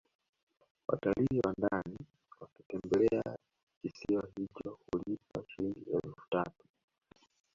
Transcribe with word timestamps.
Watalii 0.87 1.39
wa 1.45 1.53
ndani 1.57 1.97
wakitembelea 2.39 3.37
kisiwa 3.81 4.27
hicho 4.37 4.77
hulipa 4.91 5.43
Shilingi 5.47 5.89
elfu 6.03 6.21
tatu 6.31 6.65